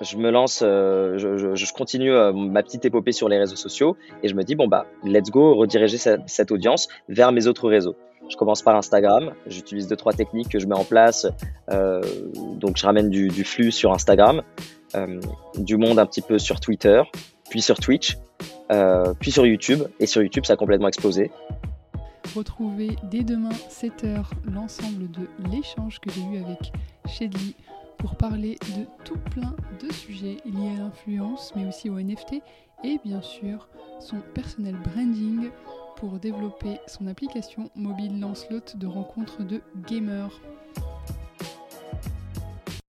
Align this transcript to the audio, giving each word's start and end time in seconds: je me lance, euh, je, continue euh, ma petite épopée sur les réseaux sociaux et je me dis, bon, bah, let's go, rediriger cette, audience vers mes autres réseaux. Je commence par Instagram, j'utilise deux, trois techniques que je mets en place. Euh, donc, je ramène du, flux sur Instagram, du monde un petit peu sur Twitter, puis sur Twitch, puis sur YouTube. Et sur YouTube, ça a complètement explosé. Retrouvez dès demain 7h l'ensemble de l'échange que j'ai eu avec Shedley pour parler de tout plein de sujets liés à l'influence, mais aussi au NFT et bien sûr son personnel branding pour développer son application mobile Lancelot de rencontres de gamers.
je 0.00 0.16
me 0.16 0.30
lance, 0.30 0.62
euh, 0.62 1.16
je, 1.18 1.72
continue 1.72 2.12
euh, 2.12 2.32
ma 2.32 2.62
petite 2.62 2.84
épopée 2.84 3.12
sur 3.12 3.28
les 3.28 3.38
réseaux 3.38 3.56
sociaux 3.56 3.96
et 4.22 4.28
je 4.28 4.34
me 4.34 4.42
dis, 4.42 4.54
bon, 4.54 4.68
bah, 4.68 4.86
let's 5.04 5.30
go, 5.30 5.54
rediriger 5.54 5.96
cette, 5.98 6.52
audience 6.52 6.88
vers 7.08 7.32
mes 7.32 7.46
autres 7.46 7.68
réseaux. 7.68 7.96
Je 8.28 8.36
commence 8.36 8.62
par 8.62 8.74
Instagram, 8.76 9.32
j'utilise 9.46 9.86
deux, 9.86 9.96
trois 9.96 10.12
techniques 10.12 10.48
que 10.48 10.58
je 10.58 10.66
mets 10.66 10.74
en 10.74 10.84
place. 10.84 11.26
Euh, 11.70 12.02
donc, 12.56 12.76
je 12.76 12.84
ramène 12.84 13.08
du, 13.08 13.30
flux 13.44 13.70
sur 13.70 13.92
Instagram, 13.92 14.42
du 15.56 15.76
monde 15.76 15.98
un 15.98 16.06
petit 16.06 16.22
peu 16.22 16.38
sur 16.38 16.58
Twitter, 16.58 17.02
puis 17.50 17.62
sur 17.62 17.78
Twitch, 17.78 18.16
puis 19.20 19.30
sur 19.30 19.46
YouTube. 19.46 19.82
Et 20.00 20.06
sur 20.06 20.22
YouTube, 20.22 20.44
ça 20.44 20.54
a 20.54 20.56
complètement 20.56 20.88
explosé. 20.88 21.30
Retrouvez 22.34 22.96
dès 23.04 23.22
demain 23.22 23.50
7h 23.70 24.24
l'ensemble 24.52 25.10
de 25.10 25.28
l'échange 25.50 26.00
que 26.00 26.10
j'ai 26.10 26.22
eu 26.22 26.42
avec 26.42 26.72
Shedley 27.06 27.54
pour 27.98 28.16
parler 28.16 28.58
de 28.76 28.86
tout 29.04 29.18
plein 29.30 29.54
de 29.80 29.92
sujets 29.92 30.38
liés 30.44 30.74
à 30.76 30.82
l'influence, 30.82 31.52
mais 31.56 31.66
aussi 31.66 31.90
au 31.90 31.98
NFT 31.98 32.42
et 32.84 32.98
bien 33.04 33.22
sûr 33.22 33.68
son 34.00 34.20
personnel 34.34 34.76
branding 34.76 35.50
pour 35.96 36.18
développer 36.18 36.78
son 36.86 37.06
application 37.06 37.70
mobile 37.74 38.20
Lancelot 38.20 38.60
de 38.74 38.86
rencontres 38.86 39.42
de 39.42 39.62
gamers. 39.88 40.40